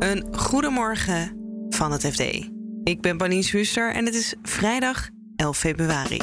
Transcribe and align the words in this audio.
Een 0.00 0.26
goedemorgen 0.32 1.36
van 1.68 1.92
het 1.92 2.06
FD. 2.06 2.20
Ik 2.84 3.00
ben 3.00 3.16
Pauline 3.16 3.42
Schuster 3.42 3.94
en 3.94 4.04
het 4.06 4.14
is 4.14 4.34
vrijdag 4.42 5.08
11 5.36 5.58
februari. 5.58 6.20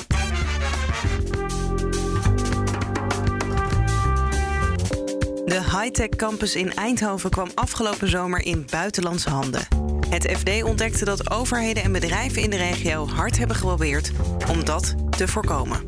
De 5.45 5.61
high-tech 5.71 6.09
campus 6.09 6.55
in 6.55 6.73
Eindhoven 6.73 7.29
kwam 7.29 7.47
afgelopen 7.55 8.09
zomer 8.09 8.45
in 8.45 8.67
buitenlandse 8.71 9.29
handen. 9.29 9.67
Het 10.09 10.31
FD 10.37 10.63
ontdekte 10.63 11.05
dat 11.05 11.31
overheden 11.31 11.83
en 11.83 11.91
bedrijven 11.91 12.41
in 12.41 12.49
de 12.49 12.57
regio 12.57 13.07
hard 13.07 13.37
hebben 13.37 13.55
geprobeerd 13.55 14.11
om 14.51 14.65
dat 14.65 14.95
te 15.09 15.27
voorkomen. 15.27 15.85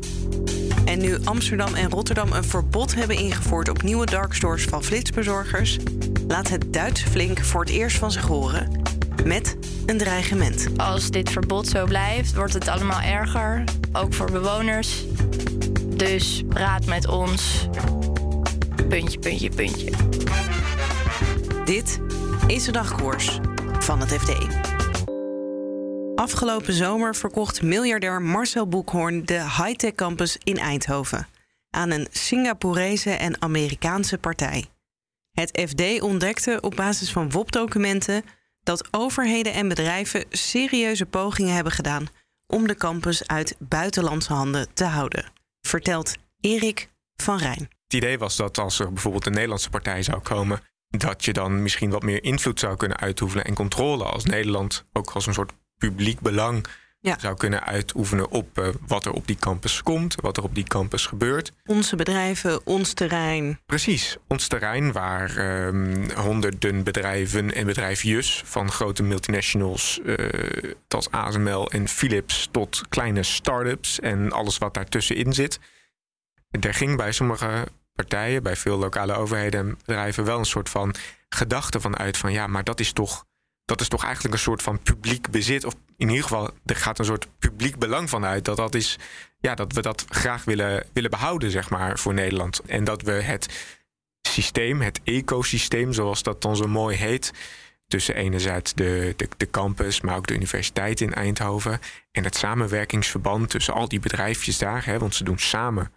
En 0.84 1.00
nu 1.00 1.18
Amsterdam 1.24 1.74
en 1.74 1.90
Rotterdam 1.90 2.32
een 2.32 2.44
verbod 2.44 2.94
hebben 2.94 3.16
ingevoerd 3.16 3.68
op 3.68 3.82
nieuwe 3.82 4.06
darkstores 4.06 4.64
van 4.64 4.84
flitsbezorgers, 4.84 5.78
laat 6.30 6.48
het 6.48 6.72
Duits 6.72 7.02
flink 7.02 7.44
voor 7.44 7.60
het 7.60 7.70
eerst 7.70 7.98
van 7.98 8.12
zich 8.12 8.26
horen. 8.26 8.82
Met 9.24 9.56
een 9.86 9.98
dreigement. 9.98 10.68
Als 10.76 11.10
dit 11.10 11.30
verbod 11.30 11.68
zo 11.68 11.84
blijft, 11.84 12.34
wordt 12.34 12.52
het 12.52 12.68
allemaal 12.68 13.00
erger, 13.00 13.64
ook 13.92 14.14
voor 14.14 14.30
bewoners. 14.30 15.04
Dus 15.86 16.42
praat 16.48 16.86
met 16.86 17.08
ons. 17.08 17.68
Puntje, 18.88 19.18
puntje, 19.18 19.50
puntje. 19.50 19.90
Dit 21.64 22.00
is 22.46 22.64
de 22.64 22.72
dagkoers 22.72 23.38
van 23.78 24.00
het 24.00 24.12
FD. 24.12 24.32
Afgelopen 26.14 26.72
zomer 26.72 27.14
verkocht 27.14 27.62
miljardair 27.62 28.22
Marcel 28.22 28.66
Boekhoorn 28.66 29.24
de 29.24 29.40
high-tech 29.42 29.94
campus 29.94 30.38
in 30.44 30.56
Eindhoven 30.56 31.26
aan 31.70 31.90
een 31.90 32.06
Singaporese 32.10 33.10
en 33.10 33.42
Amerikaanse 33.42 34.18
partij. 34.18 34.64
Het 35.40 35.68
FD 35.68 36.00
ontdekte 36.00 36.58
op 36.60 36.76
basis 36.76 37.12
van 37.12 37.30
WOP-documenten 37.30 38.24
dat 38.62 38.88
overheden 38.90 39.52
en 39.52 39.68
bedrijven 39.68 40.24
serieuze 40.30 41.06
pogingen 41.06 41.54
hebben 41.54 41.72
gedaan 41.72 42.08
om 42.46 42.66
de 42.66 42.74
campus 42.74 43.26
uit 43.26 43.56
buitenlandse 43.58 44.32
handen 44.32 44.68
te 44.72 44.84
houden, 44.84 45.32
vertelt 45.60 46.16
Erik 46.40 46.88
van 47.16 47.38
Rijn. 47.38 47.68
Het 47.84 47.94
idee 47.94 48.18
was 48.18 48.36
dat 48.36 48.58
als 48.58 48.78
er 48.78 48.92
bijvoorbeeld 48.92 49.26
een 49.26 49.32
Nederlandse 49.32 49.70
partij 49.70 50.02
zou 50.02 50.20
komen, 50.20 50.60
dat 50.88 51.24
je 51.24 51.32
dan 51.32 51.62
misschien 51.62 51.90
wat 51.90 52.02
meer 52.02 52.24
invloed 52.24 52.60
zou 52.60 52.76
kunnen 52.76 52.98
uitoefenen 52.98 53.44
en 53.44 53.54
controle 53.54 54.04
als 54.04 54.24
Nederland 54.24 54.84
ook 54.92 55.10
als 55.10 55.26
een 55.26 55.34
soort 55.34 55.52
publiek 55.78 56.20
belang 56.20 56.66
Ja. 57.02 57.18
zou 57.18 57.36
kunnen 57.36 57.64
uitoefenen 57.64 58.30
op 58.30 58.58
eh, 58.58 58.68
wat 58.86 59.04
er 59.04 59.12
op 59.12 59.26
die 59.26 59.36
campus 59.36 59.82
komt, 59.82 60.14
wat 60.14 60.36
er 60.36 60.42
op 60.42 60.54
die 60.54 60.64
campus 60.64 61.06
gebeurt. 61.06 61.52
Onze 61.66 61.96
bedrijven, 61.96 62.66
ons 62.66 62.92
terrein. 62.92 63.60
Precies, 63.66 64.16
ons 64.28 64.46
terrein 64.46 64.92
waar 64.92 65.36
ehm, 65.36 66.10
honderden 66.10 66.84
bedrijven 66.84 67.54
en 67.54 67.66
bedrijfjes 67.66 68.42
van 68.44 68.70
grote 68.70 69.02
multinationals 69.02 70.00
eh 70.06 70.18
tot 70.88 71.10
ASML 71.10 71.70
en 71.70 71.88
Philips 71.88 72.48
tot 72.50 72.82
kleine 72.88 73.22
start-ups 73.22 74.00
en 74.00 74.32
alles 74.32 74.58
wat 74.58 74.74
daartussenin 74.74 75.32
zit. 75.32 75.58
Er 76.60 76.74
ging 76.74 76.96
bij 76.96 77.12
sommige 77.12 77.66
partijen, 77.94 78.42
bij 78.42 78.56
veel 78.56 78.78
lokale 78.78 79.14
overheden 79.14 79.60
en 79.60 79.78
bedrijven 79.84 80.24
wel 80.24 80.38
een 80.38 80.44
soort 80.44 80.68
van 80.68 80.94
gedachte 81.28 81.80
van 81.80 81.96
uit 81.96 82.16
van 82.16 82.32
ja, 82.32 82.46
maar 82.46 82.64
dat 82.64 82.80
is 82.80 82.92
toch, 82.92 83.24
dat 83.70 83.80
is 83.80 83.88
toch 83.88 84.04
eigenlijk 84.04 84.34
een 84.34 84.40
soort 84.40 84.62
van 84.62 84.82
publiek 84.82 85.30
bezit. 85.30 85.64
Of 85.64 85.74
in 85.96 86.08
ieder 86.08 86.22
geval, 86.22 86.50
er 86.64 86.76
gaat 86.76 86.98
een 86.98 87.04
soort 87.04 87.28
publiek 87.38 87.78
belang 87.78 88.10
van 88.10 88.24
uit 88.24 88.44
dat 88.44 88.56
dat 88.56 88.74
is, 88.74 88.98
ja, 89.40 89.54
dat 89.54 89.72
we 89.72 89.82
dat 89.82 90.04
graag 90.08 90.44
willen, 90.44 90.86
willen 90.92 91.10
behouden, 91.10 91.50
zeg 91.50 91.70
maar, 91.70 91.98
voor 91.98 92.14
Nederland. 92.14 92.60
En 92.66 92.84
dat 92.84 93.02
we 93.02 93.12
het 93.12 93.76
systeem, 94.22 94.80
het 94.80 95.00
ecosysteem, 95.04 95.92
zoals 95.92 96.22
dat 96.22 96.42
dan 96.42 96.56
zo 96.56 96.68
mooi 96.68 96.96
heet, 96.96 97.32
tussen 97.86 98.14
enerzijds 98.14 98.74
de, 98.74 99.14
de, 99.16 99.28
de 99.36 99.50
campus, 99.50 100.00
maar 100.00 100.16
ook 100.16 100.26
de 100.26 100.34
universiteit 100.34 101.00
in 101.00 101.14
Eindhoven. 101.14 101.80
En 102.12 102.24
het 102.24 102.36
samenwerkingsverband 102.36 103.50
tussen 103.50 103.74
al 103.74 103.88
die 103.88 104.00
bedrijfjes 104.00 104.58
daar, 104.58 104.84
hè, 104.84 104.98
want 104.98 105.14
ze 105.14 105.24
doen 105.24 105.38
samen 105.38 105.92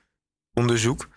onderzoek, 0.53 1.07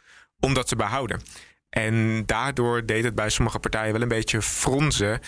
om 0.40 0.54
dat 0.54 0.68
te 0.68 0.76
behouden. 0.76 1.20
En 1.68 2.26
daardoor 2.26 2.86
deed 2.86 3.04
het 3.04 3.14
bij 3.14 3.30
sommige 3.30 3.58
partijen 3.58 3.92
wel 3.92 4.02
een 4.02 4.08
beetje 4.08 4.42
fronzen 4.42 5.20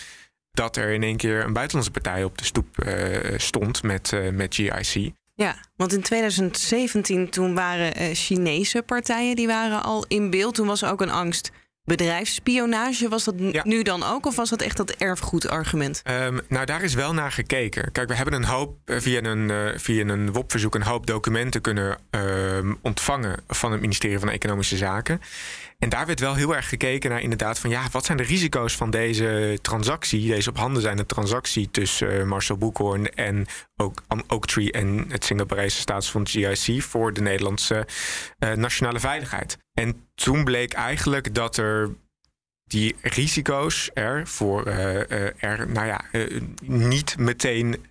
dat 0.59 0.75
er 0.75 0.89
in 0.89 1.03
één 1.03 1.17
keer 1.17 1.43
een 1.45 1.53
buitenlandse 1.53 1.91
partij 1.91 2.23
op 2.23 2.37
de 2.37 2.43
stoep 2.43 2.77
eh, 2.77 3.37
stond 3.37 3.83
met, 3.83 4.13
eh, 4.13 4.29
met 4.29 4.55
GIC. 4.55 5.11
Ja, 5.35 5.55
want 5.75 5.93
in 5.93 6.01
2017 6.01 7.29
toen 7.29 7.53
waren 7.55 7.95
eh, 7.95 8.15
Chinese 8.15 8.81
partijen 8.81 9.35
die 9.35 9.47
waren 9.47 9.83
al 9.83 10.05
in 10.07 10.29
beeld. 10.29 10.55
Toen 10.55 10.67
was 10.67 10.81
er 10.81 10.91
ook 10.91 11.01
een 11.01 11.11
angst. 11.11 11.51
Bedrijfsspionage, 11.83 13.09
was 13.09 13.23
dat 13.23 13.35
Ja. 13.37 13.61
nu 13.65 13.83
dan 13.83 14.03
ook? 14.03 14.25
Of 14.25 14.35
was 14.35 14.49
dat 14.49 14.61
echt 14.61 14.77
dat 14.77 14.91
erfgoedargument? 14.91 16.01
Ehm, 16.03 16.39
nou, 16.47 16.65
daar 16.65 16.83
is 16.83 16.93
wel 16.93 17.13
naar 17.13 17.31
gekeken. 17.31 17.91
Kijk, 17.91 18.07
we 18.07 18.15
hebben 18.15 18.33
een 18.33 18.45
hoop 18.45 18.77
via 18.85 19.23
een, 19.23 19.79
via 19.79 20.05
een 20.05 20.31
WOP-verzoek 20.31 20.75
een 20.75 20.83
hoop 20.83 21.05
documenten 21.05 21.61
kunnen 21.61 21.97
ehm, 22.09 22.73
ontvangen 22.81 23.39
van 23.47 23.71
het 23.71 23.81
ministerie 23.81 24.19
van 24.19 24.29
Economische 24.29 24.77
Zaken. 24.77 25.21
En 25.79 25.89
daar 25.89 26.05
werd 26.05 26.19
wel 26.19 26.35
heel 26.35 26.55
erg 26.55 26.69
gekeken 26.69 27.09
naar 27.09 27.21
inderdaad 27.21 27.59
van 27.59 27.69
ja, 27.69 27.87
wat 27.91 28.05
zijn 28.05 28.17
de 28.17 28.23
risico's 28.23 28.75
van 28.75 28.89
deze 28.89 29.59
transactie, 29.61 30.27
deze 30.27 30.49
op 30.49 30.57
handen 30.57 30.81
zijnde 30.81 31.05
transactie 31.05 31.71
tussen 31.71 32.19
eh, 32.19 32.25
Marcel 32.25 32.57
Boekhoorn 32.57 33.09
en 33.13 33.45
ook 33.75 34.03
Am- 34.07 34.23
Oaktree 34.27 34.71
en 34.71 35.05
het 35.09 35.25
Singaporese 35.25 35.79
staatsfonds 35.79 36.31
GIC 36.31 36.81
voor 36.81 37.13
de 37.13 37.21
Nederlandse 37.21 37.87
eh, 38.39 38.53
nationale 38.53 38.99
veiligheid. 38.99 39.57
En 39.73 40.07
toen 40.15 40.43
bleek 40.43 40.73
eigenlijk 40.73 41.33
dat 41.33 41.57
er 41.57 41.95
die 42.63 42.95
risico's 43.01 43.89
er 43.93 44.27
voor 44.27 44.65
eh, 44.65 45.43
er, 45.43 45.69
nou 45.69 45.87
ja, 45.87 46.01
niet 46.61 47.17
meteen 47.17 47.85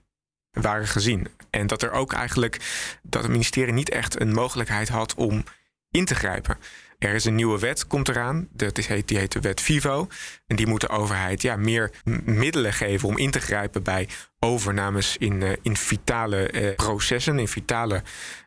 waren 0.51 0.87
gezien. 0.87 1.29
En 1.51 1.67
dat 1.67 1.83
er 1.83 1.91
ook 1.91 2.13
eigenlijk 2.13 2.59
dat 3.03 3.23
het 3.23 3.33
ministerie 3.33 3.73
niet 3.73 3.91
echt 3.91 4.21
een 4.21 4.33
mogelijkheid 4.33 4.89
had 4.89 5.15
om 5.15 5.45
in 5.91 6.05
te 6.05 6.15
grijpen. 6.15 6.59
Er 6.99 7.15
is 7.15 7.25
een 7.25 7.35
nieuwe 7.35 7.59
wet, 7.59 7.87
komt 7.87 8.09
eraan. 8.09 8.49
Dat 8.53 8.79
is, 8.79 8.87
heet, 8.87 9.09
die 9.09 9.19
heet 9.19 9.33
de 9.33 9.41
wet 9.41 9.61
Vivo. 9.61 10.07
En 10.47 10.57
die 10.57 10.67
moet 10.67 10.81
de 10.81 10.89
overheid 10.89 11.43
ja, 11.43 11.57
meer 11.57 11.91
middelen 12.25 12.73
geven 12.73 13.09
om 13.09 13.19
in 13.19 13.31
te 13.31 13.41
grijpen 13.41 13.83
bij 13.83 14.09
overnames 14.41 15.17
in, 15.17 15.43
eh, 15.43 15.53
in 15.63 15.77
vitale 15.77 16.49
eh, 16.51 16.75
processen, 16.75 17.39
in 17.39 17.49
vitale 17.49 18.03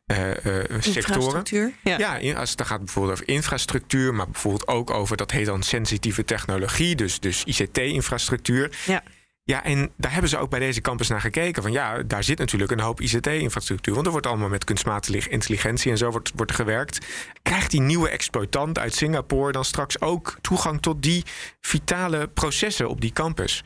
eh, 0.06 0.18
sectoren. 0.20 0.82
Infrastructuur? 0.84 1.72
Ja. 1.84 1.98
Ja, 1.98 2.18
in- 2.18 2.38
als 2.38 2.52
het 2.52 2.62
gaat 2.62 2.80
bijvoorbeeld 2.80 3.14
over 3.14 3.28
infrastructuur, 3.34 4.14
maar 4.14 4.26
bijvoorbeeld 4.30 4.68
ook 4.68 4.90
over 4.90 5.18
dat 5.18 5.32
heet 5.32 5.46
dan 5.46 5.64
sensitieve 5.64 6.24
technologie, 6.24 6.96
dus, 6.96 7.20
dus 7.20 7.44
ICT-infrastructuur. 7.44 8.78
Ja. 8.86 9.04
Ja, 9.52 9.64
en 9.64 9.92
daar 9.98 10.12
hebben 10.12 10.30
ze 10.30 10.38
ook 10.38 10.50
bij 10.50 10.60
deze 10.60 10.82
campus 10.82 11.08
naar 11.08 11.22
gekeken. 11.22 11.62
Van 11.62 11.72
ja, 11.72 12.04
daar 12.04 12.24
zit 12.24 12.38
natuurlijk 12.38 12.72
een 12.72 12.80
hoop 12.80 13.02
ICT-infrastructuur. 13.02 13.94
Want 13.94 14.06
er 14.06 14.12
wordt 14.12 14.28
allemaal 14.28 14.50
met 14.50 14.64
kunstmatige 14.64 15.30
intelligentie 15.30 15.92
en 15.92 15.98
zo 15.98 16.12
wordt, 16.12 16.32
wordt 16.36 16.52
er 16.52 16.58
gewerkt. 16.58 17.06
Krijgt 17.42 17.72
die 17.72 17.82
nieuwe 17.82 18.10
exploitant 18.10 18.80
uit 18.80 18.96
Singapore 18.96 19.52
dan 19.52 19.66
straks 19.66 20.02
ook 20.02 20.38
toegang 20.42 20.82
tot 20.82 21.04
die 21.04 21.24
vitale 21.62 22.28
processen 22.28 22.90
op 22.90 23.02
die 23.02 23.12
campus? 23.12 23.64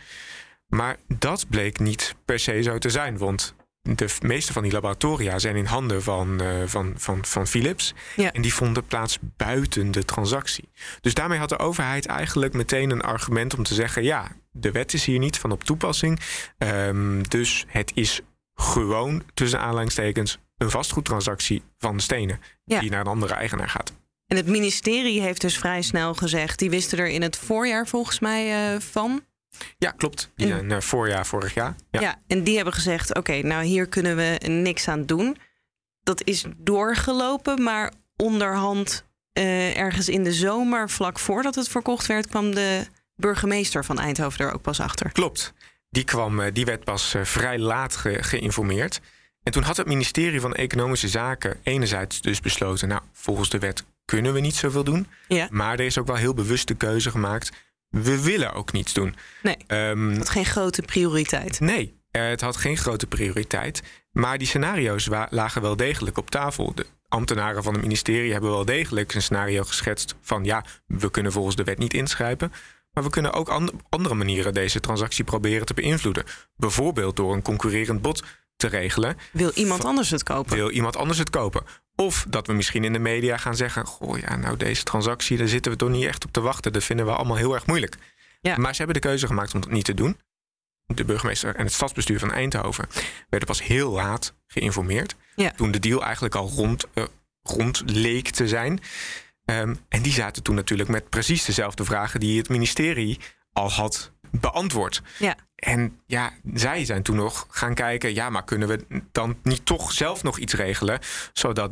Maar 0.67 0.97
dat 1.07 1.45
bleek 1.49 1.79
niet 1.79 2.15
per 2.25 2.39
se 2.39 2.61
zo 2.61 2.77
te 2.77 2.89
zijn. 2.89 3.17
Want 3.17 3.54
de 3.93 4.15
meeste 4.21 4.53
van 4.53 4.63
die 4.63 4.71
laboratoria 4.71 5.39
zijn 5.39 5.55
in 5.55 5.65
handen 5.65 6.03
van, 6.03 6.41
eh, 6.41 6.63
van, 6.65 6.93
van, 6.97 7.25
van 7.25 7.47
Philips. 7.47 7.93
Ja. 8.15 8.31
En 8.31 8.41
die 8.41 8.53
vonden 8.53 8.85
plaats 8.85 9.19
buiten 9.21 9.91
de 9.91 10.05
transactie. 10.05 10.69
Dus 11.01 11.13
daarmee 11.13 11.39
had 11.39 11.49
de 11.49 11.59
overheid 11.59 12.05
eigenlijk 12.05 12.53
meteen 12.53 12.89
een 12.89 13.01
argument 13.01 13.57
om 13.57 13.63
te 13.63 13.73
zeggen: 13.73 14.03
ja, 14.03 14.31
de 14.51 14.71
wet 14.71 14.93
is 14.93 15.05
hier 15.05 15.19
niet 15.19 15.37
van 15.37 15.51
op 15.51 15.63
toepassing. 15.63 16.19
Ehm, 16.57 17.21
dus 17.21 17.65
het 17.67 17.91
is 17.95 18.21
gewoon 18.53 19.23
tussen 19.33 19.59
aanleidingstekens 19.59 20.39
een 20.57 20.69
vastgoedtransactie 20.69 21.63
van 21.77 21.99
stenen 21.99 22.39
Ja. 22.65 22.79
die 22.79 22.89
naar 22.89 22.99
een 22.99 23.07
andere 23.07 23.33
eigenaar 23.33 23.69
gaat. 23.69 23.93
En 24.27 24.37
het 24.37 24.47
ministerie 24.47 25.21
heeft 25.21 25.41
dus 25.41 25.57
vrij 25.57 25.81
snel 25.81 26.13
gezegd... 26.13 26.59
die 26.59 26.69
wisten 26.69 26.97
er 26.97 27.07
in 27.07 27.21
het 27.21 27.37
voorjaar 27.37 27.87
volgens 27.87 28.19
mij 28.19 28.73
eh, 28.73 28.79
van. 28.79 29.23
Ja, 29.77 29.91
klopt. 29.91 30.31
Die 30.35 30.47
zijn 30.47 30.71
eh, 30.71 30.79
voorjaar 30.81 31.25
vorig 31.25 31.53
jaar. 31.53 31.75
Ja. 31.91 32.01
Ja. 32.01 32.21
en 32.27 32.43
die 32.43 32.55
hebben 32.55 32.73
gezegd... 32.73 33.15
oké, 33.17 33.41
nou 33.41 33.63
hier 33.63 33.87
kunnen 33.87 34.15
we 34.15 34.39
niks 34.47 34.87
aan 34.87 35.05
doen. 35.05 35.37
Dat 36.03 36.23
is 36.23 36.45
doorgelopen, 36.57 37.63
maar 37.63 37.91
onderhand... 38.15 39.05
eh, 39.33 39.77
ergens 39.77 40.09
in 40.09 40.23
de 40.23 40.33
zomer, 40.33 40.89
vlak 40.89 41.19
voordat 41.19 41.55
het 41.55 41.67
verkocht 41.69 42.05
werd... 42.05 42.27
kwam 42.27 42.55
de 42.55 42.85
burgemeester 43.15 43.85
van 43.85 43.99
Eindhoven 43.99 44.45
er 44.45 44.53
ook 44.53 44.61
pas 44.61 44.79
achter. 44.79 45.11
Klopt. 45.11 45.53
Die, 45.89 46.03
kwam, 46.03 46.39
eh, 46.39 46.53
die 46.53 46.65
werd 46.65 46.83
pas 46.83 47.15
vrij 47.23 47.59
laat 47.59 47.95
ge- 47.95 48.23
geïnformeerd. 48.23 49.01
En 49.43 49.51
toen 49.51 49.63
had 49.63 49.77
het 49.77 49.87
ministerie 49.87 50.41
van 50.41 50.53
Economische 50.55 51.07
Zaken 51.07 51.57
enerzijds 51.63 52.21
dus 52.21 52.39
besloten... 52.39 52.87
nou, 52.87 53.01
volgens 53.13 53.49
de 53.49 53.59
wet 53.59 53.83
kunnen 54.05 54.33
we 54.33 54.39
niet 54.39 54.55
zoveel 54.55 54.83
doen. 54.83 55.07
Ja. 55.27 55.47
Maar 55.51 55.73
er 55.79 55.85
is 55.85 55.97
ook 55.97 56.07
wel 56.07 56.15
heel 56.15 56.33
bewust 56.33 56.67
de 56.67 56.75
keuze 56.75 57.11
gemaakt... 57.11 57.51
we 57.89 58.21
willen 58.23 58.53
ook 58.53 58.71
niets 58.71 58.93
doen. 58.93 59.15
Nee, 59.43 59.57
Ehm, 59.67 60.17
dat 60.17 60.29
geen 60.29 60.45
grote 60.45 60.81
prioriteit. 60.81 61.59
nee, 61.59 61.99
eh, 62.11 62.27
het 62.27 62.41
had 62.41 62.57
geen 62.57 62.77
grote 62.77 63.07
prioriteit. 63.07 63.81
Maar 64.11 64.37
die 64.37 64.47
scenario's 64.47 65.07
lagen 65.29 65.61
wel 65.61 65.75
degelijk 65.75 66.17
op 66.17 66.29
tafel. 66.29 66.71
De 66.75 66.85
ambtenaren 67.07 67.63
van 67.63 67.73
het 67.73 67.81
ministerie 67.81 68.31
hebben 68.31 68.49
wel 68.49 68.65
degelijk 68.65 69.13
een 69.13 69.21
scenario 69.21 69.63
geschetst... 69.63 70.15
van 70.21 70.43
ja, 70.43 70.65
we 70.87 71.11
kunnen 71.11 71.31
volgens 71.31 71.55
de 71.55 71.63
wet 71.63 71.77
niet 71.77 71.93
inschrijven... 71.93 72.51
Maar 72.93 73.03
we 73.03 73.09
kunnen 73.09 73.33
ook 73.33 73.49
an- 73.49 73.81
andere 73.89 74.15
manieren 74.15 74.53
deze 74.53 74.79
transactie 74.79 75.23
proberen 75.23 75.65
te 75.65 75.73
beïnvloeden. 75.73 76.23
Bijvoorbeeld 76.55 77.15
door 77.15 77.33
een 77.33 77.41
concurrerend 77.41 78.01
bod 78.01 78.23
te 78.55 78.67
regelen. 78.67 79.17
Wil 79.31 79.51
iemand 79.55 79.85
anders 79.85 80.09
het 80.09 80.23
kopen? 80.23 80.55
Wil 80.55 80.69
iemand 80.69 80.95
anders 80.95 81.17
het 81.17 81.29
kopen? 81.29 81.63
Of 81.95 82.25
dat 82.29 82.47
we 82.47 82.53
misschien 82.53 82.83
in 82.83 82.93
de 82.93 82.99
media 82.99 83.37
gaan 83.37 83.55
zeggen: 83.55 83.85
Goh, 83.85 84.17
ja, 84.17 84.35
nou, 84.35 84.57
deze 84.57 84.83
transactie, 84.83 85.37
daar 85.37 85.47
zitten 85.47 85.71
we 85.71 85.77
toch 85.77 85.89
niet 85.89 86.05
echt 86.05 86.25
op 86.25 86.31
te 86.31 86.41
wachten. 86.41 86.73
Dat 86.73 86.83
vinden 86.83 87.05
we 87.05 87.11
allemaal 87.11 87.37
heel 87.37 87.53
erg 87.53 87.65
moeilijk. 87.65 87.95
Ja. 88.41 88.57
Maar 88.57 88.71
ze 88.71 88.77
hebben 88.77 89.01
de 89.01 89.07
keuze 89.07 89.27
gemaakt 89.27 89.53
om 89.53 89.61
dat 89.61 89.71
niet 89.71 89.85
te 89.85 89.93
doen. 89.93 90.17
De 90.85 91.05
burgemeester 91.05 91.55
en 91.55 91.63
het 91.63 91.73
stadsbestuur 91.73 92.19
van 92.19 92.31
Eindhoven 92.31 92.87
werden 93.29 93.47
pas 93.47 93.63
heel 93.63 93.91
laat 93.91 94.33
geïnformeerd. 94.47 95.15
Ja. 95.35 95.51
Toen 95.51 95.71
de 95.71 95.79
deal 95.79 96.03
eigenlijk 96.03 96.35
al 96.35 96.49
rond, 96.49 96.85
eh, 96.93 97.03
rond 97.41 97.83
leek 97.85 98.29
te 98.29 98.47
zijn. 98.47 98.79
Ehm, 99.45 99.75
en 99.89 100.01
die 100.01 100.13
zaten 100.13 100.43
toen 100.43 100.55
natuurlijk 100.55 100.89
met 100.89 101.09
precies 101.09 101.45
dezelfde 101.45 101.85
vragen 101.85 102.19
die 102.19 102.37
het 102.37 102.49
ministerie 102.49 103.19
al 103.53 103.71
had 103.71 104.11
beantwoord. 104.31 105.01
Ja. 105.19 105.35
En 105.55 105.99
ja, 106.05 106.33
zij 106.53 106.85
zijn 106.85 107.03
toen 107.03 107.15
nog 107.15 107.47
gaan 107.49 107.73
kijken, 107.73 108.13
ja, 108.13 108.29
maar 108.29 108.43
kunnen 108.43 108.67
we 108.67 108.85
dan 109.11 109.37
niet 109.43 109.65
toch 109.65 109.91
zelf 109.91 110.23
nog 110.23 110.37
iets 110.37 110.53
regelen, 110.53 110.99
zodat 111.33 111.71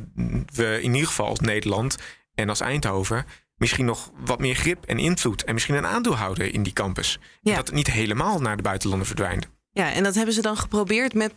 we 0.54 0.80
in 0.82 0.94
ieder 0.94 1.08
geval 1.08 1.28
als 1.28 1.40
Nederland 1.40 1.98
en 2.36 2.50
als 2.50 2.60
Eindhoven 2.60 3.26
misschien 3.58 3.86
nog 3.86 4.12
wat 4.26 4.40
meer 4.40 4.56
grip 4.56 4.86
en 4.86 5.00
invloed 5.00 5.44
en 5.44 5.54
misschien 5.54 5.76
een 5.76 5.86
aandeel 5.86 6.16
houden 6.16 6.52
in 6.52 6.64
die 6.64 6.74
campus. 6.74 7.20
Ja. 7.42 7.56
Dat 7.56 7.68
het 7.68 7.76
niet 7.76 7.92
helemaal 7.92 8.40
naar 8.40 8.58
de 8.58 8.64
buitenlanden 8.64 9.08
verdwijnt. 9.08 9.48
Ja, 9.72 9.92
en 9.92 10.04
dat 10.04 10.16
hebben 10.16 10.34
ze 10.34 10.42
dan 10.42 10.58
geprobeerd 10.58 11.14
met, 11.14 11.34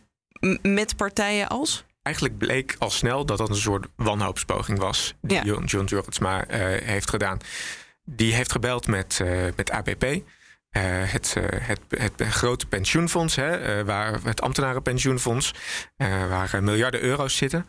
met 0.62 0.96
partijen 0.96 1.48
als? 1.48 1.84
Eigenlijk 2.02 2.38
bleek 2.38 2.76
al 2.78 2.90
snel 2.90 3.26
dat 3.26 3.38
dat 3.38 3.48
een 3.48 3.56
soort 3.56 3.86
wanhoopspoging 3.96 4.78
was 4.78 5.14
die 5.20 5.44
Ja. 5.44 5.62
John 5.64 5.84
Jorritsma 5.84 6.44
eh, 6.46 6.60
heeft 6.86 7.10
gedaan. 7.10 7.38
Die 8.04 8.34
heeft 8.34 8.52
gebeld 8.52 8.86
met, 8.86 9.20
eh, 9.20 9.28
met 9.56 9.70
ABP, 9.70 10.04
het, 10.82 11.34
eh, 11.36 11.66
het, 11.66 11.80
het, 11.88 12.22
grote 12.22 12.66
pensioenfonds, 12.66 13.36
hè, 13.36 13.56
eh, 13.56 13.84
waar, 13.84 14.18
het 14.22 14.40
ambtenarenpensioenfonds, 14.40 15.54
eh, 15.96 16.28
waar 16.28 16.54
eh, 16.54 16.60
miljarden 16.60 17.02
euro's 17.02 17.36
zitten. 17.36 17.66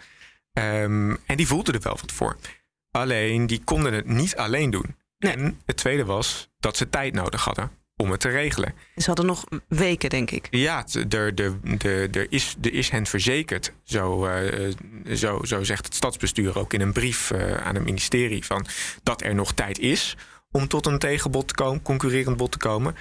Ehm, 0.54 1.16
en 1.26 1.38
die 1.38 1.48
voelden 1.48 1.74
er 1.74 1.82
wel 1.82 1.98
wat 2.02 2.12
voor. 2.12 2.38
Alleen 2.92 3.48
die 3.48 3.62
konden 3.64 3.94
het 3.94 4.06
niet 4.06 4.36
alleen 4.36 4.70
doen. 4.70 4.96
Nee. 5.18 5.34
En 5.34 5.62
het 5.66 5.78
tweede 5.78 6.06
was 6.06 6.50
dat 6.60 6.78
ze 6.78 6.90
tijd 6.90 7.14
nodig 7.14 7.44
hadden 7.44 7.72
om 7.98 8.12
het 8.12 8.20
te 8.20 8.30
regelen. 8.30 8.74
Ze 8.96 9.06
hadden 9.06 9.26
nog 9.26 9.46
weken, 9.68 10.10
denk 10.10 10.32
ik. 10.32 10.48
Ja, 10.50 10.86
er, 11.10 11.34
er, 11.34 11.58
er, 11.80 12.18
er, 12.18 12.28
is, 12.30 12.56
er 12.62 12.74
is 12.74 12.90
hen 12.90 13.06
verzekerd, 13.06 13.74
zo, 13.84 14.26
eh, 14.26 14.74
zo, 15.14 15.44
zo 15.44 15.64
zegt 15.64 15.86
het 15.86 15.96
stadsbestuur 15.96 16.60
ook 16.60 16.74
in 16.74 16.82
een 16.82 16.94
brief 16.94 17.32
eh, 17.32 17.58
aan 17.58 17.76
het 17.76 17.84
ministerie, 17.84 18.46
van, 18.46 18.66
dat 19.04 19.22
er 19.22 19.36
nog 19.36 19.54
tijd 19.54 19.80
is 19.80 20.18
om 20.52 20.68
tot 20.68 20.86
een 20.86 21.00
tegenbod 21.00 21.48
te 21.48 21.54
komen, 21.54 21.82
concurrerend 21.82 22.38
bod 22.38 22.52
te 22.52 22.58
komen. 22.58 22.96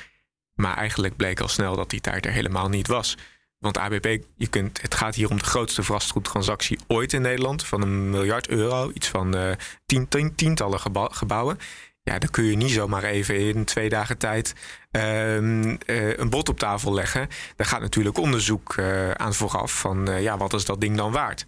Maar 0.54 0.76
eigenlijk 0.76 1.16
bleek 1.16 1.40
al 1.40 1.48
snel 1.48 1.76
dat 1.76 1.90
die 1.90 2.00
tijd 2.00 2.26
er 2.26 2.32
helemaal 2.32 2.68
niet 2.68 2.86
was. 2.86 3.16
Want 3.58 3.78
ABP, 3.78 4.18
je 4.36 4.46
kunt, 4.46 4.82
het 4.82 4.94
gaat 4.94 5.14
hier 5.14 5.30
om 5.30 5.38
de 5.38 5.44
grootste 5.44 5.82
vastgoedtransactie 5.82 6.78
ooit 6.86 7.12
in 7.12 7.22
Nederland. 7.22 7.64
Van 7.66 7.82
een 7.82 8.10
miljard 8.10 8.48
euro, 8.48 8.90
iets 8.94 9.08
van 9.08 9.36
eh, 9.36 9.50
tien, 9.86 10.08
tien- 10.08 10.34
tientallen 10.34 10.80
gebou- 10.80 11.12
gebouwen. 11.12 11.58
Ja, 12.02 12.18
dan 12.18 12.30
kun 12.30 12.44
je 12.44 12.56
niet 12.56 12.70
zomaar 12.70 13.02
even 13.04 13.38
in 13.38 13.64
twee 13.64 13.88
dagen 13.88 14.18
tijd 14.18 14.54
ehm, 14.90 15.76
eh, 15.86 16.16
een 16.16 16.30
bod 16.30 16.48
op 16.48 16.58
tafel 16.58 16.94
leggen. 16.94 17.28
Daar 17.56 17.66
gaat 17.66 17.80
natuurlijk 17.80 18.18
onderzoek 18.18 18.76
eh, 18.76 19.10
aan 19.10 19.34
vooraf 19.34 19.78
van 19.78 20.22
ja, 20.22 20.36
wat 20.36 20.52
is 20.54 20.64
dat 20.64 20.80
ding 20.80 20.96
dan 20.96 21.12
waard? 21.12 21.44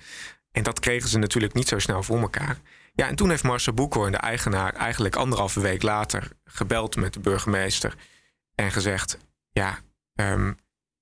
En 0.53 0.63
dat 0.63 0.81
kregen 0.81 1.09
ze 1.09 1.19
natuurlijk 1.19 1.55
niet 1.55 1.69
zo 1.69 1.79
snel 1.79 2.03
voor 2.03 2.21
elkaar. 2.21 2.59
Ja, 2.99 3.09
en 3.09 3.15
toen 3.15 3.31
heeft 3.31 3.43
Marcel 3.43 3.73
Boekhoorn, 3.73 4.13
de 4.13 4.19
eigenaar, 4.19 4.73
eigenlijk 4.73 5.17
anderhalve 5.17 5.61
week 5.61 5.83
later 5.83 6.29
gebeld 6.45 6.97
met 6.97 7.13
de 7.13 7.21
burgemeester 7.21 7.95
en 8.55 8.71
gezegd: 8.71 9.19
Ja, 9.51 9.79
ehm, 10.15 10.53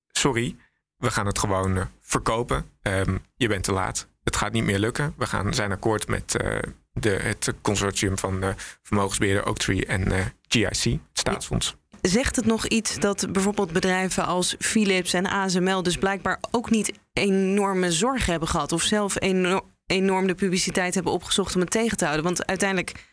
sorry, 0.07 0.57
we 0.97 1.11
gaan 1.11 1.27
het 1.27 1.39
gewoon 1.39 1.77
eh, 1.77 1.85
verkopen. 2.01 2.71
Ehm, 2.83 3.17
je 3.37 3.49
bent 3.49 3.65
te 3.65 3.73
laat. 3.73 4.09
Het 4.25 4.37
gaat 4.37 4.53
niet 4.53 4.65
meer 4.65 4.79
lukken. 4.79 5.15
We 5.17 5.27
gaan 5.27 5.55
zijn 5.55 5.73
akkoord 5.73 6.09
met 6.09 6.35
eh, 6.35 6.59
de, 6.93 7.11
het 7.11 7.53
consortium 7.63 8.19
van 8.19 8.43
eh, 8.43 8.51
vermogensbeheerder 8.83 9.47
Oaktree 9.47 9.87
en 9.87 10.33
GIC, 10.49 10.85
het 10.85 11.01
staatsfonds. 11.13 11.77
Zegt 12.01 12.37
het 12.37 12.47
nog 12.47 12.67
iets 12.67 12.99
dat 12.99 13.27
bijvoorbeeld 13.33 13.73
bedrijven 13.73 14.27
als 14.27 14.55
Philips 14.59 15.13
en 15.13 15.27
ASML 15.27 15.83
dus 15.83 15.99
blijkbaar 15.99 16.39
ook 16.51 16.71
niet 16.71 16.93
enorme 17.13 17.93
zorgen 17.93 18.31
hebben 18.31 18.49
gehad 18.49 18.73
of 18.73 18.83
zelf 18.83 19.21
eno- 19.21 19.71
enorm 19.87 20.27
de 20.27 20.35
publiciteit 20.35 20.95
hebben 20.95 21.13
opgezocht 21.13 21.55
om 21.55 21.61
het 21.61 21.71
tegen 21.71 21.97
te 21.97 22.05
houden? 22.05 22.25
Want 22.25 22.47
uiteindelijk, 22.47 23.05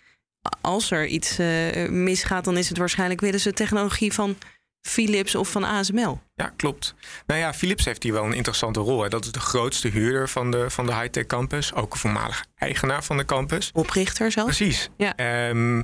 als 0.62 0.92
er 0.92 1.06
iets 1.06 1.40
eh, 1.40 1.90
misgaat, 1.90 2.44
dan 2.44 2.58
is 2.58 2.70
het 2.70 2.78
waarschijnlijk 2.78 3.22
willen 3.22 3.40
ze 3.40 3.54
technologie 3.54 4.14
van 4.14 4.36
Philips 4.88 5.36
of 5.36 5.52
van 5.52 5.64
ASML. 5.64 6.22
Ja, 6.36 6.54
klopt. 6.56 6.96
Nou 7.26 7.40
ja, 7.40 7.54
Philips 7.54 7.86
heeft 7.86 8.04
hier 8.04 8.14
wel 8.14 8.26
een 8.26 8.34
interessante 8.34 8.80
rol. 8.80 9.04
Hè. 9.04 9.10
Dat 9.10 9.26
is 9.26 9.32
de 9.32 9.40
grootste 9.40 9.88
huurder 9.88 10.30
van 10.30 10.52
de, 10.52 10.70
van 10.70 10.86
de 10.86 10.96
high-tech 10.96 11.26
campus. 11.26 11.74
Ook 11.74 11.94
een 11.94 12.00
voormalig 12.00 12.46
eigenaar 12.56 13.04
van 13.04 13.18
de 13.18 13.26
campus. 13.26 13.70
Oprichter 13.74 14.32
zelfs. 14.32 14.58
Precies. 14.58 14.90
Ja. 14.98 15.16
Ehm, 15.16 15.82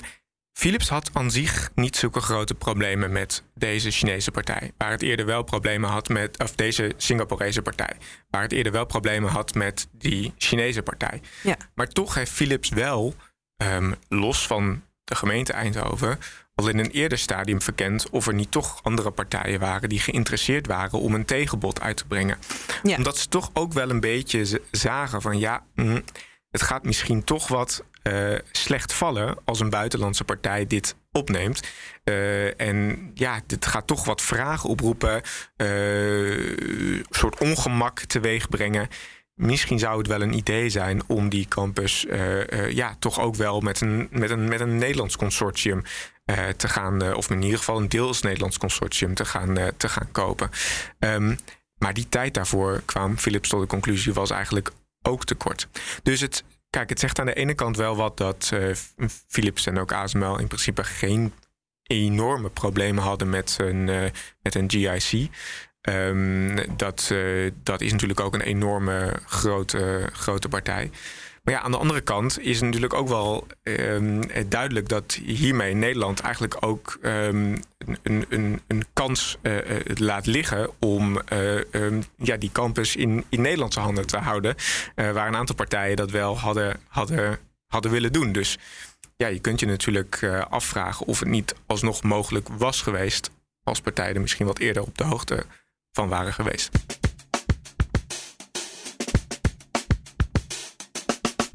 Philips 0.59 0.89
had 0.89 1.09
aan 1.13 1.31
zich 1.31 1.71
niet 1.75 1.95
zulke 1.95 2.19
grote 2.19 2.53
problemen 2.53 3.11
met 3.11 3.43
deze 3.55 3.91
Chinese 3.91 4.31
partij. 4.31 4.71
Waar 4.77 4.91
het 4.91 5.01
eerder 5.01 5.25
wel 5.25 5.43
problemen 5.43 5.89
had 5.89 6.09
met, 6.09 6.39
of 6.39 6.55
deze 6.55 6.93
Singaporese 6.97 7.61
partij. 7.61 7.95
Waar 8.29 8.41
het 8.41 8.51
eerder 8.51 8.71
wel 8.71 8.85
problemen 8.85 9.29
had 9.31 9.53
met 9.53 9.87
die 9.91 10.33
Chinese 10.37 10.81
partij. 10.81 11.21
Ja. 11.43 11.57
Maar 11.73 11.87
toch 11.87 12.13
heeft 12.13 12.31
Philips 12.31 12.69
wel, 12.69 13.15
ehm, 13.57 13.93
los 14.07 14.47
van 14.47 14.81
de 15.03 15.15
gemeente 15.15 15.53
Eindhoven, 15.53 16.19
al 16.55 16.67
in 16.67 16.79
een 16.79 16.91
eerder 16.91 17.17
stadium 17.17 17.61
verkend 17.61 18.09
of 18.09 18.27
er 18.27 18.33
niet 18.33 18.51
toch 18.51 18.83
andere 18.83 19.11
partijen 19.11 19.59
waren 19.59 19.89
die 19.89 19.99
geïnteresseerd 19.99 20.67
waren 20.67 20.99
om 20.99 21.13
een 21.13 21.25
tegenbod 21.25 21.81
uit 21.81 21.97
te 21.97 22.05
brengen. 22.05 22.37
Ja. 22.83 22.97
Omdat 22.97 23.17
ze 23.17 23.27
toch 23.27 23.49
ook 23.53 23.73
wel 23.73 23.89
een 23.89 23.99
beetje 23.99 24.61
zagen 24.71 25.21
van 25.21 25.39
ja, 25.39 25.63
mm, 25.75 26.03
het 26.51 26.61
gaat 26.61 26.83
misschien 26.83 27.23
toch 27.23 27.47
wat 27.47 27.83
eh, 28.03 28.35
slecht 28.51 28.93
vallen 28.93 29.37
als 29.45 29.59
een 29.59 29.69
buitenlandse 29.69 30.23
partij 30.23 30.67
dit 30.67 30.95
opneemt. 31.11 31.67
Eh, 32.03 32.61
en 32.61 33.11
ja, 33.13 33.41
dit 33.45 33.65
gaat 33.65 33.87
toch 33.87 34.05
wat 34.05 34.21
vragen 34.21 34.69
oproepen, 34.69 35.21
eh, 35.55 36.37
een 36.37 37.05
soort 37.09 37.39
ongemak 37.39 37.99
teweeg 37.99 38.49
brengen. 38.49 38.87
Misschien 39.35 39.79
zou 39.79 39.97
het 39.97 40.07
wel 40.07 40.21
een 40.21 40.33
idee 40.33 40.69
zijn 40.69 41.01
om 41.07 41.29
die 41.29 41.47
campus 41.47 42.05
eh, 42.05 42.51
eh, 42.51 42.71
ja, 42.71 42.95
toch 42.99 43.19
ook 43.19 43.35
wel 43.35 43.59
met 43.59 43.81
een, 43.81 44.07
met 44.11 44.29
een, 44.29 44.47
met 44.47 44.59
een 44.59 44.77
Nederlands 44.77 45.15
consortium 45.15 45.83
eh, 46.29 46.47
te 46.47 46.67
gaan, 46.67 47.01
eh, 47.01 47.15
of 47.15 47.29
in 47.29 47.41
ieder 47.41 47.57
geval 47.57 47.77
een 47.77 47.89
deels 47.89 48.21
Nederlands 48.21 48.57
consortium 48.57 49.13
te 49.13 49.25
gaan, 49.25 49.57
eh, 49.57 49.67
te 49.77 49.89
gaan 49.89 50.11
kopen. 50.11 50.49
Ehm, 50.99 51.35
maar 51.77 51.93
die 51.93 52.09
tijd 52.09 52.33
daarvoor 52.33 52.81
kwam 52.85 53.17
Philips 53.17 53.49
tot 53.49 53.61
de 53.61 53.67
conclusie 53.67 54.13
was 54.13 54.29
eigenlijk 54.29 54.71
ook 55.01 55.25
te 55.25 55.35
kort. 55.35 55.67
Dus 56.03 56.21
het, 56.21 56.43
kijk, 56.69 56.89
het 56.89 56.99
zegt 56.99 57.19
aan 57.19 57.25
de 57.25 57.33
ene 57.33 57.53
kant 57.53 57.77
wel 57.77 57.95
wat 57.95 58.17
dat 58.17 58.49
eh, 58.53 58.75
Philips 59.27 59.65
en 59.65 59.79
ook 59.79 59.91
ASML 59.91 60.39
in 60.39 60.47
principe 60.47 60.83
geen 60.83 61.33
enorme 61.83 62.49
problemen 62.49 63.03
hadden 63.03 63.29
met 63.29 63.57
een, 63.61 63.89
eh, 63.89 64.11
met 64.41 64.55
een 64.55 64.71
GIC. 64.71 65.29
Ehm, 65.81 66.65
dat, 66.77 67.09
eh, 67.11 67.51
dat 67.63 67.81
is 67.81 67.91
natuurlijk 67.91 68.19
ook 68.19 68.33
een 68.33 68.41
enorme 68.41 69.19
grote, 69.25 70.09
grote 70.13 70.49
partij. 70.49 70.91
Maar 71.49 71.57
ja, 71.57 71.63
aan 71.63 71.71
de 71.71 71.77
andere 71.77 72.01
kant 72.01 72.39
is 72.39 72.61
natuurlijk 72.61 72.93
ook 72.93 73.07
wel 73.07 73.47
ehm, 73.63 74.21
duidelijk 74.49 74.89
dat 74.89 75.13
hiermee 75.13 75.73
Nederland 75.73 76.19
eigenlijk 76.19 76.57
ook 76.59 76.97
ehm, 77.01 77.57
een, 78.03 78.25
een, 78.29 78.61
een 78.67 78.85
kans 78.93 79.37
eh, 79.41 79.57
eh, 79.57 79.81
laat 79.85 80.25
liggen 80.25 80.69
om 80.79 81.21
eh, 81.21 81.73
ehm, 81.73 82.01
ja, 82.15 82.37
die 82.37 82.51
campus 82.51 82.95
in, 82.95 83.25
in 83.29 83.41
Nederlandse 83.41 83.79
handen 83.79 84.07
te 84.07 84.17
houden. 84.17 84.55
waar 84.95 85.27
een 85.27 85.35
aantal 85.35 85.55
partijen 85.55 85.95
dat 85.95 86.11
wel 86.11 86.37
hadden, 86.37 86.79
hadden, 86.87 87.39
hadden 87.67 87.91
willen 87.91 88.13
doen. 88.13 88.31
Dus 88.31 88.57
ja, 89.15 89.27
je 89.27 89.39
kunt 89.39 89.59
je 89.59 89.65
natuurlijk 89.65 90.23
afvragen 90.49 91.05
of 91.05 91.19
het 91.19 91.29
niet 91.29 91.55
alsnog 91.65 92.03
mogelijk 92.03 92.47
was 92.47 92.81
geweest 92.81 93.31
als 93.63 93.81
partijen 93.81 94.15
er 94.15 94.21
misschien 94.21 94.45
wat 94.45 94.59
eerder 94.59 94.83
op 94.83 94.97
de 94.97 95.03
hoogte 95.03 95.45
van 95.91 96.09
waren 96.09 96.33
geweest. 96.33 96.69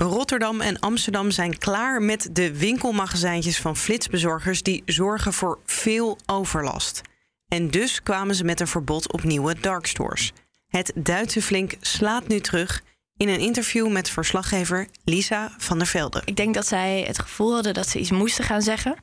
Rotterdam 0.05 0.61
en 0.61 0.79
Amsterdam 0.79 1.31
zijn 1.31 1.59
klaar 1.59 2.03
met 2.03 2.29
de 2.33 2.59
winkelmagazijntjes 2.59 3.61
van 3.61 3.77
flitsbezorgers 3.77 4.63
die 4.63 4.83
zorgen 4.87 5.33
voor 5.33 5.59
veel 5.65 6.19
overlast. 6.27 7.01
En 7.49 7.71
dus 7.71 8.03
kwamen 8.03 8.35
ze 8.35 8.45
met 8.45 8.61
een 8.61 8.67
verbod 8.67 9.13
op 9.13 9.23
nieuwe 9.23 9.61
darkstores. 9.61 10.33
Het 10.67 10.93
Duitse 10.95 11.43
flink 11.43 11.75
slaat 11.81 12.29
nu 12.29 12.41
terug 12.41 12.83
in 13.17 13.29
een 13.29 13.41
interview 13.41 13.91
met 13.91 14.11
verslaggever 14.11 14.89
Lisa 15.05 15.55
van 15.59 15.79
der 15.79 15.87
Velde. 15.87 16.23
Ik 16.25 16.37
denk 16.37 16.55
dat 16.55 16.67
zij 16.67 17.05
het 17.07 17.19
gevoel 17.19 17.55
hadden 17.55 17.75
dat 17.75 17.89
ze 17.89 17.99
iets 17.99 18.11
moesten 18.11 18.45
gaan 18.45 18.63
zeggen. 18.63 18.97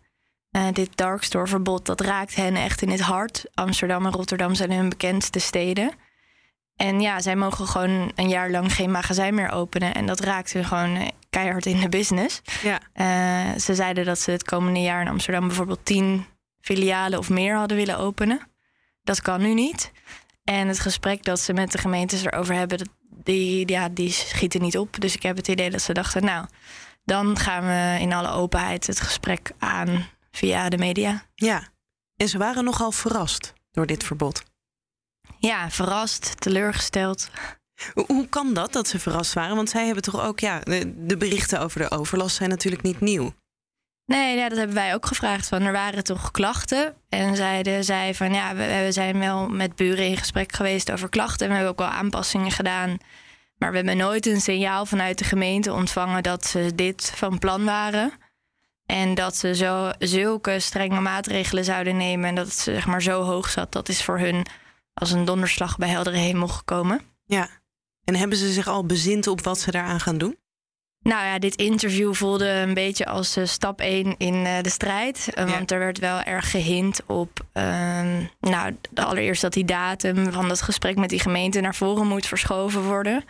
Eh, 0.49 0.67
dit 0.73 0.89
darkstore 0.95 1.47
verbod, 1.47 1.85
dat 1.85 2.01
raakt 2.01 2.35
hen 2.35 2.55
echt 2.55 2.81
in 2.81 2.89
het 2.89 2.99
hart. 2.99 3.45
Amsterdam 3.53 4.05
en 4.05 4.11
Rotterdam 4.11 4.55
zijn 4.55 4.71
hun 4.71 4.89
bekendste 4.89 5.39
steden. 5.39 5.91
En 6.81 7.01
ja, 7.01 7.19
zij 7.19 7.35
mogen 7.35 7.67
gewoon 7.67 8.11
een 8.15 8.29
jaar 8.29 8.49
lang 8.49 8.73
geen 8.73 8.91
magazijn 8.91 9.33
meer 9.33 9.51
openen. 9.51 9.93
En 9.93 10.05
dat 10.05 10.19
raakt 10.19 10.53
hun 10.53 10.65
gewoon 10.65 10.95
eh, 10.95 11.07
keihard 11.29 11.65
in 11.65 11.79
de 11.79 11.89
business. 11.89 12.41
Ja. 12.61 12.79
Eh, 12.93 13.59
ze 13.59 13.75
zeiden 13.75 14.05
dat 14.05 14.19
ze 14.19 14.31
het 14.31 14.43
komende 14.43 14.79
jaar 14.79 15.01
in 15.01 15.07
Amsterdam 15.07 15.47
bijvoorbeeld 15.47 15.85
tien 15.85 16.25
filialen 16.61 17.19
of 17.19 17.29
meer 17.29 17.55
hadden 17.55 17.77
willen 17.77 17.97
openen. 17.97 18.39
Dat 19.03 19.21
kan 19.21 19.41
nu 19.41 19.53
niet. 19.53 19.91
En 20.43 20.67
het 20.67 20.79
gesprek 20.79 21.23
dat 21.23 21.39
ze 21.39 21.53
met 21.53 21.71
de 21.71 21.77
gemeentes 21.77 22.25
erover 22.25 22.55
hebben, 22.55 22.89
die, 23.09 23.69
ja, 23.69 23.89
die 23.89 24.11
schieten 24.11 24.61
niet 24.61 24.77
op. 24.77 25.01
Dus 25.01 25.15
ik 25.15 25.23
heb 25.23 25.37
het 25.37 25.47
idee 25.47 25.69
dat 25.69 25.81
ze 25.81 25.93
dachten, 25.93 26.23
nou, 26.23 26.45
dan 27.03 27.39
gaan 27.39 27.63
we 27.63 28.01
in 28.01 28.13
alle 28.13 28.29
openheid 28.29 28.87
het 28.87 28.99
gesprek 28.99 29.51
aan 29.59 30.05
via 30.31 30.69
de 30.69 30.77
media. 30.77 31.25
Ja, 31.35 31.67
en 32.15 32.27
ze 32.27 32.37
waren 32.37 32.63
nogal 32.63 32.91
verrast 32.91 33.53
door 33.71 33.85
dit 33.85 34.03
verbod. 34.03 34.49
Ja, 35.41 35.69
verrast, 35.69 36.41
teleurgesteld. 36.41 37.29
Hoe 38.07 38.27
kan 38.29 38.53
dat, 38.53 38.73
dat 38.73 38.87
ze 38.87 38.99
verrast 38.99 39.33
waren? 39.33 39.55
Want 39.55 39.69
zij 39.69 39.85
hebben 39.85 40.03
toch 40.03 40.21
ook, 40.21 40.39
ja, 40.39 40.59
de, 40.95 41.17
berichten 41.17 41.59
over 41.59 41.79
de 41.79 41.91
overlast 41.91 42.35
zijn 42.35 42.49
natuurlijk 42.49 42.81
niet 42.81 42.99
nieuw. 42.99 43.33
Nee, 44.05 44.37
ja, 44.37 44.49
dat 44.49 44.57
hebben 44.57 44.75
wij 44.75 44.93
ook 44.93 45.05
gevraagd. 45.05 45.47
Van, 45.47 45.61
er 45.61 45.71
waren 45.71 46.03
toch 46.03 46.31
klachten. 46.31 46.95
En 47.09 47.35
zeiden 47.35 47.83
zij 47.83 48.15
van 48.15 48.33
ja, 48.33 48.55
we, 48.55 48.81
we 48.85 48.91
zijn 48.91 49.19
wel 49.19 49.49
met 49.49 49.75
buren 49.75 50.05
in 50.05 50.17
gesprek 50.17 50.53
geweest 50.53 50.91
over 50.91 51.09
klachten. 51.09 51.45
En 51.45 51.47
we 51.47 51.53
hebben 51.53 51.71
ook 51.71 51.89
wel 51.89 51.97
aanpassingen 51.97 52.51
gedaan. 52.51 52.97
Maar 53.57 53.69
we 53.69 53.75
hebben 53.75 53.97
nooit 53.97 54.25
een 54.25 54.41
signaal 54.41 54.85
vanuit 54.85 55.17
de 55.17 55.23
gemeente 55.23 55.73
ontvangen 55.73 56.23
dat 56.23 56.45
ze 56.45 56.71
dit 56.75 57.11
van 57.15 57.39
plan 57.39 57.63
waren. 57.63 58.11
En 58.85 59.15
dat 59.15 59.35
ze 59.35 59.55
zo, 59.55 59.91
zulke 59.99 60.59
strenge 60.59 60.99
maatregelen 60.99 61.63
zouden 61.63 61.97
nemen. 61.97 62.29
En 62.29 62.35
dat 62.35 62.45
het 62.45 62.57
zeg 62.57 62.85
maar 62.85 63.01
zo 63.01 63.21
hoog 63.21 63.49
zat. 63.49 63.71
Dat 63.71 63.89
is 63.89 64.03
voor 64.03 64.19
hun 64.19 64.45
als 64.93 65.11
een 65.11 65.25
donderslag 65.25 65.77
bij 65.77 65.89
heldere 65.89 66.17
hemel 66.17 66.47
gekomen. 66.47 67.01
Ja. 67.25 67.49
En 68.03 68.15
hebben 68.15 68.37
ze 68.37 68.51
zich 68.51 68.67
al 68.67 68.85
bezind 68.85 69.27
op 69.27 69.41
wat 69.41 69.59
ze 69.59 69.71
daaraan 69.71 69.99
gaan 69.99 70.17
doen? 70.17 70.39
Nou 71.03 71.25
ja, 71.25 71.39
dit 71.39 71.55
interview 71.55 72.13
voelde 72.13 72.49
een 72.49 72.73
beetje 72.73 73.05
als 73.05 73.37
uh, 73.37 73.45
stap 73.45 73.79
1 73.79 74.15
in 74.17 74.35
uh, 74.35 74.61
de 74.61 74.69
strijd. 74.69 75.27
Uh, 75.37 75.47
ja. 75.47 75.51
Want 75.51 75.71
er 75.71 75.79
werd 75.79 75.99
wel 75.99 76.21
erg 76.21 76.51
gehint 76.51 77.05
op. 77.05 77.45
Ehm, 77.53 78.23
nou, 78.39 78.75
allereerst 78.93 79.41
dat 79.41 79.53
die 79.53 79.65
datum 79.65 80.31
van 80.31 80.47
dat 80.47 80.61
gesprek 80.61 80.97
met 80.97 81.09
die 81.09 81.19
gemeente 81.19 81.61
naar 81.61 81.75
voren 81.75 82.07
moet 82.07 82.25
verschoven 82.25 82.83
worden. 82.83 83.23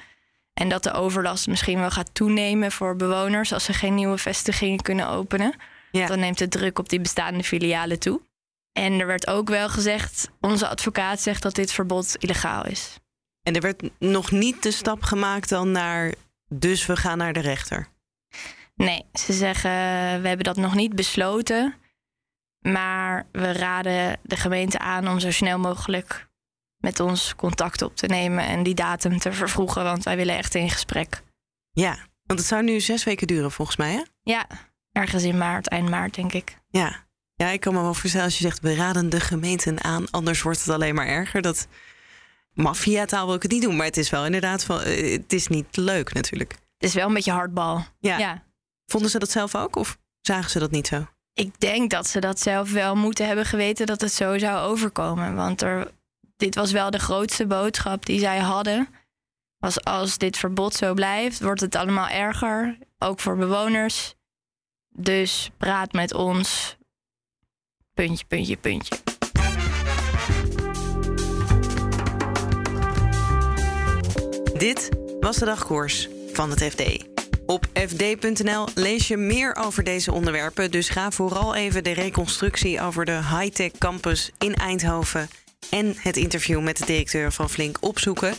En 0.53 0.70
dat 0.70 0.84
de 0.84 0.91
overlast 0.91 1.48
misschien 1.48 1.80
wel 1.80 1.91
gaat 1.91 2.13
toenemen 2.13 2.72
voor 2.72 2.96
bewoners 2.96 3.53
als 3.53 3.63
ze 3.63 3.74
geen 3.74 3.96
nieuwe 3.96 4.18
vestigingen 4.18 4.82
kunnen 4.82 5.08
openen. 5.08 5.53
Ja. 5.91 6.08
Dan 6.08 6.20
neemt 6.20 6.38
de 6.38 6.48
druk 6.48 6.80
op 6.80 6.89
die 6.89 7.01
bestaande 7.01 7.44
filialen 7.44 8.00
toe. 8.00 8.22
En 8.72 9.00
er 9.00 9.08
werd 9.08 9.28
ook 9.28 9.50
wel 9.50 9.70
gezegd, 9.70 10.30
onze 10.40 10.68
advocaat 10.68 11.20
zegt 11.20 11.42
dat 11.42 11.56
dit 11.56 11.72
verbod 11.72 12.16
illegaal 12.20 12.66
is. 12.66 13.00
En 13.42 13.56
er 13.56 13.62
werd 13.62 13.90
nog 14.00 14.32
niet 14.32 14.63
de 14.63 14.72
stap 14.72 15.04
gemaakt 15.04 15.50
dan 15.50 15.72
naar, 15.72 16.13
dus 16.48 16.86
we 16.86 16.96
gaan 16.96 17.18
naar 17.18 17.34
de 17.34 17.40
rechter? 17.40 17.88
Nee, 18.75 19.06
ze 19.13 19.34
zeggen, 19.34 19.72
we 20.22 20.28
hebben 20.28 20.44
dat 20.44 20.58
nog 20.58 20.75
niet 20.75 20.96
besloten. 20.96 21.75
Maar 22.60 23.28
we 23.32 23.51
raden 23.51 24.20
de 24.24 24.36
gemeente 24.36 24.80
aan 24.80 25.08
om 25.08 25.20
zo 25.20 25.32
snel 25.32 25.60
mogelijk 25.60 26.30
met 26.78 27.00
ons 27.00 27.36
contact 27.36 27.82
op 27.82 27.96
te 27.96 28.08
nemen 28.08 28.46
en 28.46 28.63
die 28.63 28.74
datum 28.74 29.20
te 29.20 29.34
vervroegen, 29.34 29.84
want 29.84 30.04
wij 30.04 30.16
willen 30.16 30.38
echt 30.38 30.56
in 30.56 30.70
gesprek. 30.70 31.22
Ja, 31.72 31.98
want 32.24 32.40
het 32.40 32.48
zou 32.48 32.63
nu 32.63 32.80
zes 32.80 33.04
weken 33.04 33.28
duren 33.28 33.51
volgens 33.51 33.78
mij, 33.78 33.92
hè? 33.94 34.01
Ja, 34.22 34.48
ergens 34.92 35.24
in 35.24 35.38
maart, 35.38 35.68
eind 35.68 35.90
maart, 35.90 36.16
denk 36.16 36.34
ik. 36.34 36.58
Ja, 36.68 37.08
ja 37.41 37.50
ik 37.50 37.60
kan 37.60 37.74
me 37.74 37.81
wel 37.81 37.93
voorstellen 37.93 38.25
als 38.25 38.38
je 38.38 38.43
zegt, 38.43 38.60
we 38.60 38.75
raden 38.75 39.10
de 39.10 39.19
gemeenten 39.19 39.83
aan, 39.83 40.10
anders 40.12 40.41
wordt 40.41 40.60
het 40.60 40.69
alleen 40.69 40.95
maar 40.95 41.07
erger. 41.07 41.41
Dat 41.41 41.67
maffia-taal 42.53 43.25
wil 43.25 43.36
ik 43.36 43.41
het 43.41 43.51
niet 43.51 43.62
doen, 43.62 43.75
maar 43.75 43.86
het 43.86 43.98
is 43.98 44.10
wel 44.10 44.25
inderdaad 44.25 44.63
van, 44.63 44.81
eh, 44.81 45.12
het 45.12 45.33
is 45.33 45.48
niet 45.48 45.75
leuk 45.75 46.13
natuurlijk. 46.13 46.51
Het 46.51 46.89
is 46.89 46.93
wel 46.93 47.07
een 47.07 47.13
beetje 47.13 47.31
hardbal. 47.31 47.86
Ja. 48.00 48.17
ja. 48.17 48.43
Vonden 48.86 49.10
ze 49.10 49.19
dat 49.19 49.31
zelf 49.31 49.55
ook 49.55 49.75
of 49.75 49.98
zagen 50.21 50.50
ze 50.50 50.60
dat 50.60 50.71
niet 50.71 50.88
zo? 50.88 51.05
Ik 51.33 51.60
denk 51.60 51.89
dat 51.89 52.07
ze 52.07 52.19
dat 52.19 52.39
zelf 52.39 52.71
wel 52.71 52.95
moeten 52.95 53.27
hebben 53.27 53.45
geweten 53.45 53.86
dat 53.86 54.01
het 54.01 54.13
zo 54.13 54.38
zou 54.38 54.69
overkomen. 54.69 55.36
Want 55.36 55.62
er 55.62 55.91
dit 56.38 56.55
was 56.55 56.71
wel 56.71 56.91
de 56.91 57.00
grootste 57.00 57.48
boodschap 57.48 58.05
die 58.05 58.19
zij 58.19 58.39
hadden. 58.39 58.88
Was 59.57 59.83
als 59.83 60.17
dit 60.17 60.38
verbod 60.38 60.74
zo 60.74 60.93
blijft, 60.93 61.41
wordt 61.41 61.62
het 61.62 61.75
allemaal 61.75 62.07
erger. 62.07 62.77
Ook 62.98 63.19
voor 63.19 63.38
bewoners. 63.38 64.15
Dus 64.89 65.51
praat 65.57 65.93
met 65.93 66.13
ons. 66.13 66.77
Puntje, 67.93 68.25
puntje, 68.27 68.57
puntje. 68.57 68.95
Dit 74.57 74.89
was 75.19 75.38
de 75.38 75.45
dagkoers 75.45 76.10
van 76.33 76.50
het 76.50 76.63
FD. 76.63 77.05
Op 77.45 77.65
fd.nl 77.74 78.67
lees 78.75 79.07
je 79.07 79.17
meer 79.17 79.55
over 79.55 79.83
deze 79.83 80.12
onderwerpen. 80.12 80.71
Dus 80.71 80.89
ga 80.89 81.12
vooral 81.12 81.55
even 81.55 81.83
de 81.83 81.91
reconstructie 81.91 82.81
over 82.81 83.05
de 83.05 83.12
high-tech 83.12 83.71
campus 83.77 84.31
in 84.38 84.55
Eindhoven 84.55 85.29
en 85.69 85.93
het 85.98 86.17
interview 86.17 86.62
met 86.62 86.77
de 86.77 86.86
directeur 86.86 87.31
van 87.31 87.50
Flink 87.50 87.77
opzoeken. 87.79 88.36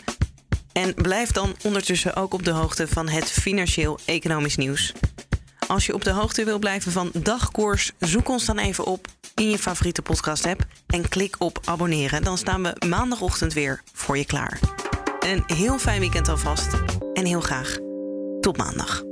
En 0.73 0.94
blijf 0.94 1.30
dan 1.30 1.54
ondertussen 1.64 2.16
ook 2.16 2.35
op 2.35 2.44
de 2.44 2.50
hoogte 2.50 2.88
van 2.88 3.09
het 3.09 3.30
financieel-economisch 3.30 4.56
nieuws. 4.56 4.92
Als 5.66 5.87
je 5.87 5.95
op 5.95 6.04
de 6.04 6.11
hoogte 6.11 6.45
wil 6.45 6.59
blijven 6.59 6.92
van 6.92 7.11
dagkoers, 7.23 7.92
zoek 7.99 8.28
ons 8.28 8.45
dan 8.45 8.59
even 8.59 8.85
op 8.85 9.07
in 9.35 9.50
je 9.50 9.59
favoriete 9.59 10.02
podcast-app 10.02 10.64
en 10.87 11.09
klik 11.09 11.37
op 11.38 11.61
abonneren. 11.64 12.23
Dan 12.23 12.38
staan 12.38 12.62
we 12.62 12.87
maandagochtend 12.88 13.52
weer 13.52 13.83
voor 13.92 14.19
je 14.19 14.26
klaar. 14.26 14.61
Een 15.21 15.42
heel 15.47 15.78
fijn 15.78 16.00
weekend 16.00 16.28
alvast 16.28 16.69
en 17.12 17.26
heel 17.26 17.40
graag 17.40 17.76
tot 18.40 18.57
maandag. 18.57 19.12